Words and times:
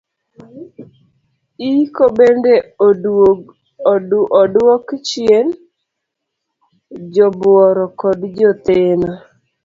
Iko 1.71 2.03
bende 2.17 2.53
oduok 4.39 4.85
chien 5.07 5.47
jobuoro 7.13 7.85
kod 8.01 8.19
jotheno. 8.37 9.11